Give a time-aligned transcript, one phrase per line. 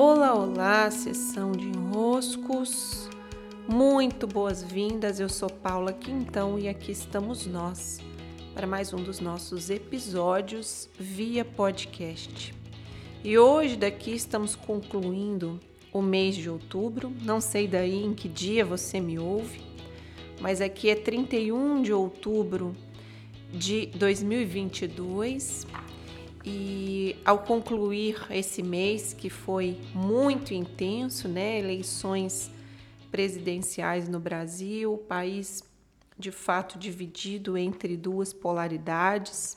[0.00, 3.10] Olá, olá, sessão de enroscos.
[3.66, 5.18] Muito boas-vindas.
[5.18, 7.98] Eu sou Paula Quintão e aqui estamos nós
[8.54, 12.54] para mais um dos nossos episódios via podcast.
[13.24, 15.58] E hoje daqui estamos concluindo
[15.92, 17.12] o mês de outubro.
[17.24, 19.60] Não sei daí em que dia você me ouve,
[20.40, 22.72] mas aqui é 31 de outubro
[23.52, 25.66] de 2022
[26.44, 32.50] e ao concluir esse mês que foi muito intenso, né, eleições
[33.10, 35.62] presidenciais no Brasil, o país
[36.18, 39.56] de fato dividido entre duas polaridades,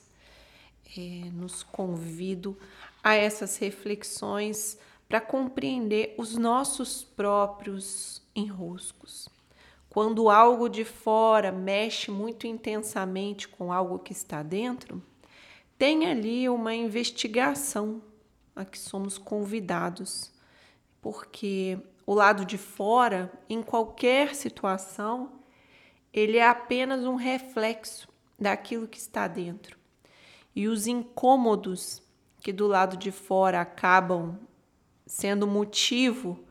[0.98, 2.58] é, nos convido
[3.04, 4.78] a essas reflexões
[5.08, 9.28] para compreender os nossos próprios enroscos.
[9.90, 15.04] Quando algo de fora mexe muito intensamente com algo que está dentro,
[15.82, 18.04] tem ali uma investigação
[18.56, 20.32] a que somos convidados,
[21.02, 25.32] porque o lado de fora, em qualquer situação,
[26.14, 28.08] ele é apenas um reflexo
[28.40, 29.76] daquilo que está dentro.
[30.56, 32.04] E os incômodos
[32.42, 34.38] que do lado de fora acabam
[35.08, 36.46] sendo motivo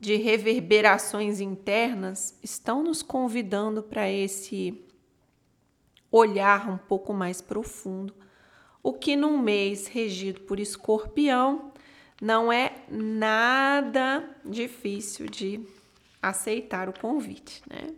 [0.00, 4.82] de reverberações internas, estão nos convidando para esse
[6.10, 8.14] olhar um pouco mais profundo,
[8.86, 11.72] o que num mês regido por escorpião
[12.22, 15.60] não é nada difícil de
[16.22, 17.92] aceitar o convite, né?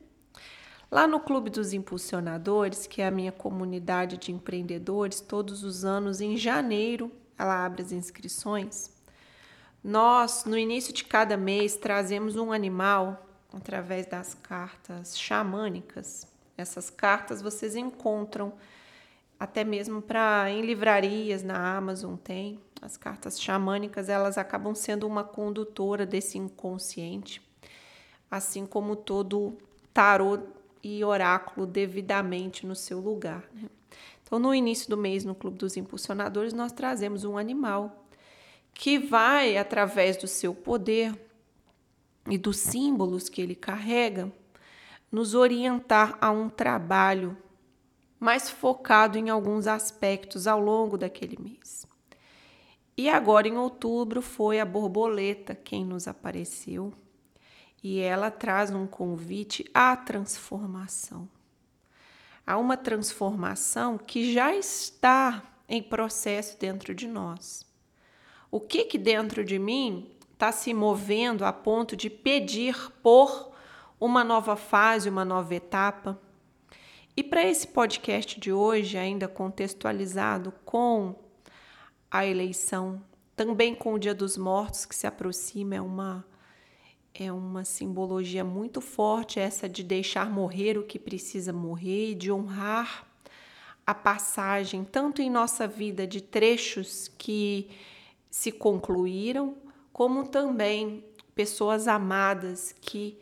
[0.91, 6.23] Lá no Clube dos Impulsionadores, que é a minha comunidade de empreendedores, todos os anos
[6.23, 8.91] em janeiro ela abre as inscrições.
[9.85, 16.27] Nós, no início de cada mês, trazemos um animal através das cartas xamânicas.
[16.57, 18.55] Essas cartas vocês encontram
[19.39, 22.59] até mesmo para em livrarias, na Amazon tem.
[22.81, 27.43] As cartas xamânicas, elas acabam sendo uma condutora desse inconsciente,
[28.31, 29.57] assim como todo
[29.93, 30.39] tarô
[30.83, 33.45] e oráculo devidamente no seu lugar.
[33.53, 33.69] Né?
[34.23, 38.05] Então, no início do mês, no Clube dos Impulsionadores, nós trazemos um animal
[38.75, 41.19] que vai, através do seu poder
[42.29, 44.31] e dos símbolos que ele carrega,
[45.11, 47.37] nos orientar a um trabalho
[48.19, 51.87] mais focado em alguns aspectos ao longo daquele mês.
[52.97, 56.93] E agora, em outubro, foi a borboleta quem nos apareceu
[57.83, 61.29] e ela traz um convite à transformação.
[62.45, 67.65] Há uma transformação que já está em processo dentro de nós.
[68.51, 73.53] O que que dentro de mim está se movendo a ponto de pedir por
[74.01, 76.19] uma nova fase, uma nova etapa?
[77.19, 81.17] E para esse podcast de hoje, ainda contextualizado com
[82.09, 83.03] a eleição,
[83.35, 86.25] também com o Dia dos Mortos que se aproxima, é uma
[87.13, 92.31] é uma simbologia muito forte essa de deixar morrer o que precisa morrer e de
[92.31, 93.05] honrar
[93.85, 97.69] a passagem tanto em nossa vida de trechos que
[98.31, 99.57] se concluíram,
[99.93, 101.05] como também
[101.35, 103.19] pessoas amadas que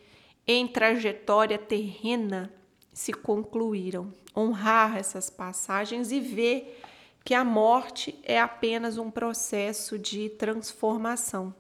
[0.46, 2.52] em trajetória terrena
[2.96, 4.10] se concluíram.
[4.34, 6.82] Honrar essas passagens e ver
[7.22, 11.54] que a morte é apenas um processo de transformação.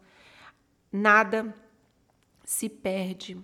[0.90, 1.54] Nada
[2.42, 3.38] se perde,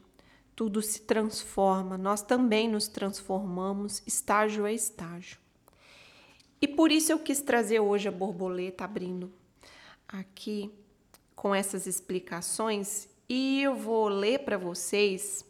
[0.56, 5.38] tudo se transforma, nós também nos transformamos estágio a estágio.
[6.62, 9.30] E por isso eu quis trazer hoje a borboleta abrindo
[10.09, 10.72] aqui
[11.36, 15.44] com essas explicações e eu vou ler para vocês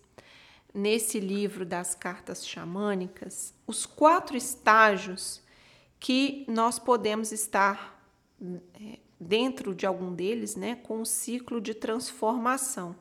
[0.75, 5.43] nesse livro das cartas xamânicas os quatro estágios
[6.01, 8.03] que nós podemos estar
[8.81, 12.97] é, dentro de algum deles, né, com o ciclo de transformação.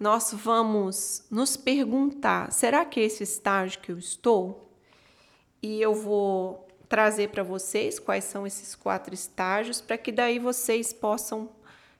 [0.00, 4.70] Nós vamos nos perguntar: será que é esse estágio que eu estou?
[5.62, 10.92] E eu vou trazer para vocês quais são esses quatro estágios, para que daí vocês
[10.92, 11.50] possam,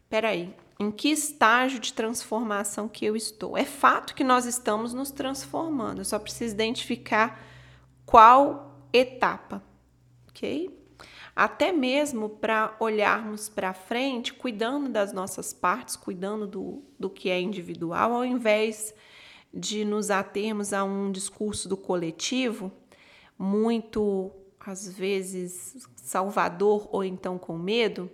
[0.08, 3.56] peraí, em que estágio de transformação que eu estou?
[3.56, 7.42] É fato que nós estamos nos transformando, eu só preciso identificar
[8.04, 9.62] qual etapa,
[10.28, 10.74] ok?
[11.34, 17.41] Até mesmo para olharmos para frente, cuidando das nossas partes, cuidando do, do que é
[17.41, 18.95] individual, ao invés
[19.53, 22.72] de nos atermos a um discurso do coletivo
[23.39, 24.30] muito
[24.60, 28.10] às vezes salvador ou então com medo,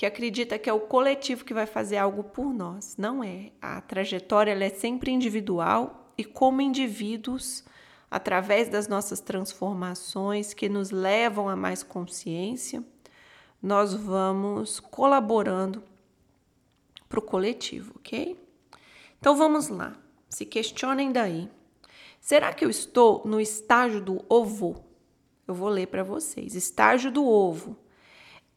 [0.00, 2.96] que acredita que é o coletivo que vai fazer algo por nós.
[2.96, 3.52] Não é.
[3.60, 7.62] A trajetória é sempre individual e como indivíduos,
[8.10, 12.82] através das nossas transformações que nos levam a mais consciência,
[13.62, 15.82] nós vamos colaborando
[17.06, 18.42] para o coletivo, ok?
[19.18, 19.94] Então vamos lá,
[20.30, 21.46] se questionem daí.
[22.18, 24.82] Será que eu estou no estágio do ovo?
[25.46, 26.54] Eu vou ler para vocês.
[26.54, 27.76] Estágio do ovo.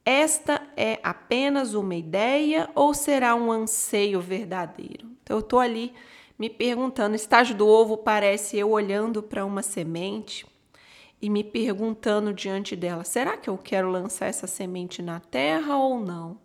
[0.05, 5.07] Esta é apenas uma ideia ou será um anseio verdadeiro?
[5.23, 5.93] Então eu estou ali
[6.37, 10.45] me perguntando, estágio do ovo parece eu olhando para uma semente
[11.21, 15.97] e me perguntando diante dela: será que eu quero lançar essa semente na terra ou
[15.97, 16.37] não?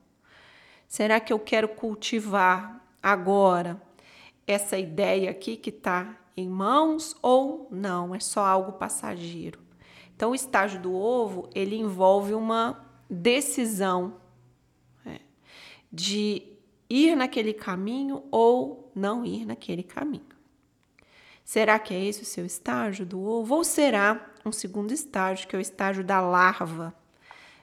[0.87, 3.83] Será que eu quero cultivar agora
[4.47, 8.15] essa ideia aqui que está em mãos ou não?
[8.15, 9.59] É só algo passageiro.
[10.15, 14.21] Então, o estágio do ovo ele envolve uma decisão
[15.07, 15.21] é,
[15.93, 16.43] de
[16.89, 20.27] ir naquele caminho ou não ir naquele caminho.
[21.45, 23.55] Será que é esse o seu estágio do ovo?
[23.55, 26.95] Ou será um segundo estágio, que é o estágio da larva?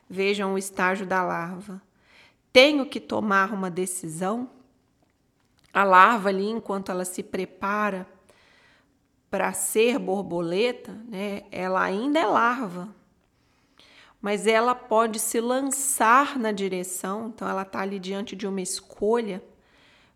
[0.10, 1.82] Vejam o estágio da larva.
[2.52, 4.50] Tenho que tomar uma decisão?
[5.72, 8.08] A larva ali, enquanto ela se prepara
[9.30, 12.90] para ser borboleta, né, ela ainda é larva,
[14.26, 19.40] mas ela pode se lançar na direção, então ela está ali diante de uma escolha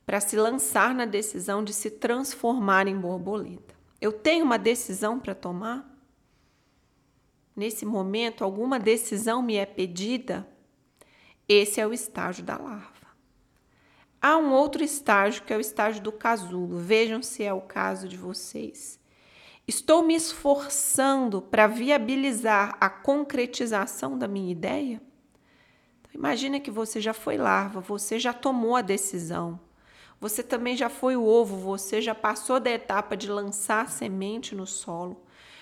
[0.04, 3.76] para se lançar na decisão de se transformar em borboleta.
[4.02, 5.88] Eu tenho uma decisão para tomar?
[7.56, 10.48] Nesse momento, alguma decisão me é pedida?
[11.48, 13.10] Esse é o estágio da larva.
[14.20, 16.80] Há um outro estágio que é o estágio do casulo.
[16.80, 18.99] Vejam se é o caso de vocês.
[19.69, 25.00] Estou me esforçando para viabilizar a concretização da minha ideia?
[26.00, 29.60] Então, imagina que você já foi larva, você já tomou a decisão.
[30.19, 34.66] Você também já foi o ovo, você já passou da etapa de lançar semente no
[34.66, 35.21] solo.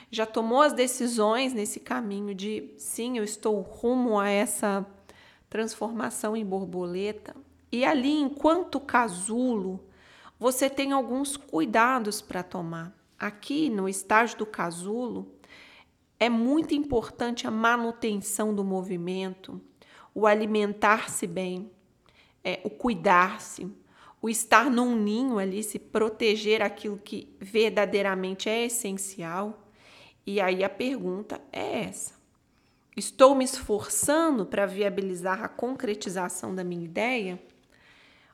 [0.09, 4.85] Já tomou as decisões nesse caminho de sim, eu estou rumo a essa
[5.49, 7.35] transformação em borboleta.
[7.69, 9.85] E ali, enquanto casulo,
[10.39, 12.96] você tem alguns cuidados para tomar.
[13.19, 15.31] Aqui no estágio do casulo,
[16.19, 19.61] é muito importante a manutenção do movimento,
[20.13, 21.71] o alimentar-se bem,
[22.43, 23.71] é, o cuidar-se,
[24.21, 29.67] o estar num ninho ali, se proteger aquilo que verdadeiramente é essencial.
[30.25, 32.13] E aí a pergunta é essa:
[32.95, 37.39] estou me esforçando para viabilizar a concretização da minha ideia?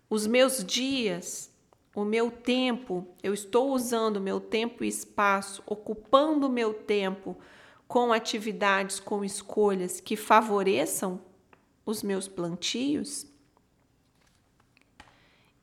[0.09, 1.52] Os meus dias
[1.95, 7.37] o meu tempo, eu estou usando meu tempo e espaço, ocupando o meu tempo
[7.87, 11.21] com atividades, com escolhas que favoreçam
[11.85, 13.27] os meus plantios.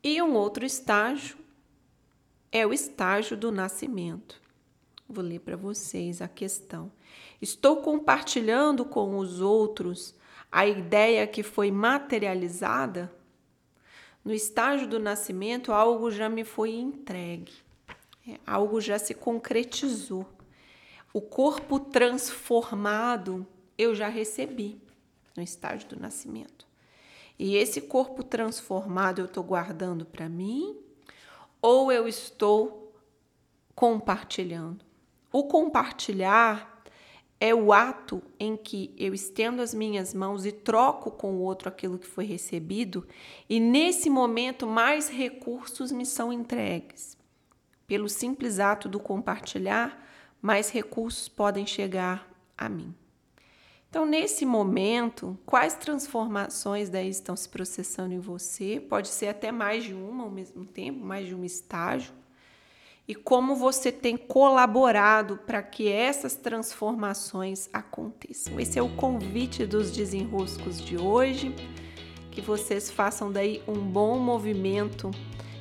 [0.03, 1.37] E um outro estágio
[2.53, 4.41] é o estágio do nascimento.
[5.09, 6.93] Vou ler para vocês a questão.
[7.43, 10.15] Estou compartilhando com os outros
[10.53, 13.13] a ideia que foi materializada
[14.25, 17.53] no estágio do nascimento, algo já me foi entregue,
[18.29, 20.27] é, algo já se concretizou.
[21.13, 23.47] O corpo transformado
[23.77, 24.81] eu já recebi
[25.37, 26.67] no estágio do nascimento.
[27.39, 30.79] E esse corpo transformado eu estou guardando para mim
[31.63, 32.95] ou eu estou
[33.75, 34.85] compartilhando?
[35.33, 36.70] O compartilhar
[37.41, 41.71] é o ato em que eu estendo as minhas mãos e troco com o outro
[41.71, 43.09] aquilo que foi recebido,
[43.49, 47.17] e nesse momento mais recursos me são entregues.
[47.87, 50.07] Pelo simples ato do compartilhar,
[50.41, 52.95] mais recursos podem chegar a mim.
[53.89, 58.79] Então, nesse momento, quais transformações daí estão se processando em você?
[58.89, 62.20] Pode ser até mais de uma ao mesmo tempo, mais de um estágio
[63.07, 68.59] e como você tem colaborado para que essas transformações aconteçam.
[68.61, 71.55] Esse é o convite dos desenroscos de hoje,
[72.31, 75.11] que vocês façam daí um bom movimento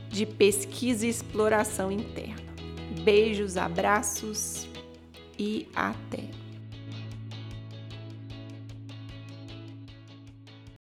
[0.09, 2.49] de pesquisa e exploração interna.
[3.03, 4.67] Beijos, abraços
[5.37, 6.48] e até!